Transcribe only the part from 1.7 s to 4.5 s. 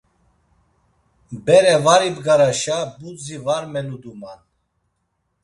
var ibgaraşa budzi var meluduman.